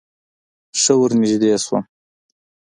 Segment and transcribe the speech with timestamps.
[0.81, 1.83] ښه ورنژدې سوم.